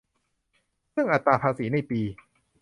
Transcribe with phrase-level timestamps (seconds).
[0.95, 2.01] ซึ่งอัตราภาษีในปี